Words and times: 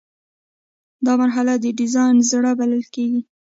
دا 1.05 1.13
مرحله 1.21 1.53
د 1.57 1.65
ډیزاین 1.79 2.15
زړه 2.31 2.51
بلل 2.59 2.83
کیږي. 2.95 3.21